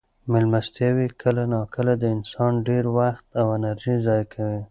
[0.31, 4.59] مېلمستیاوې کله ناکله د انسان ډېر وخت او انرژي ضایع کوي.